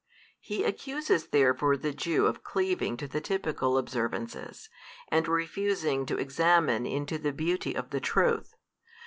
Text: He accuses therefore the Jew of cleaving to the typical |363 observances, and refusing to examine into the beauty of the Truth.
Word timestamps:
He 0.39 0.63
accuses 0.63 1.27
therefore 1.27 1.77
the 1.77 1.93
Jew 1.93 2.25
of 2.25 2.43
cleaving 2.43 2.97
to 2.97 3.07
the 3.07 3.21
typical 3.21 3.73
|363 3.75 3.79
observances, 3.79 4.67
and 5.09 5.27
refusing 5.27 6.07
to 6.07 6.17
examine 6.17 6.87
into 6.87 7.19
the 7.19 7.31
beauty 7.31 7.75
of 7.75 7.91
the 7.91 8.01
Truth. 8.01 8.55